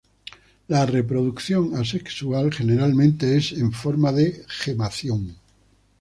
La 0.67 0.87
reproducción 0.87 1.75
asexual 1.77 2.51
generalmente 2.51 3.37
es 3.37 3.51
en 3.51 3.71
forma 3.71 4.11
de 4.11 4.43
gemación. 4.47 5.37